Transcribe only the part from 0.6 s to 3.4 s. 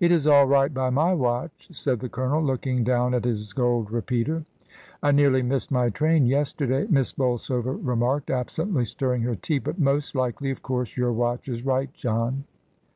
by my watch," said the Colonel, looking down at